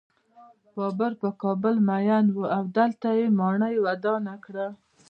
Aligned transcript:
بابر 0.75 1.11
پر 1.21 1.31
کابل 1.43 1.75
مین 1.87 2.25
و 2.29 2.39
او 2.55 2.63
دلته 2.77 3.09
یې 3.19 3.25
ماڼۍ 3.39 3.75
ودانه 3.85 4.35
کړه. 4.45 4.67